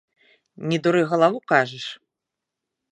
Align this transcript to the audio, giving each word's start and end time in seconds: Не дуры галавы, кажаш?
Не 0.71 0.77
дуры 0.87 1.01
галавы, 1.13 1.39
кажаш? 1.53 1.85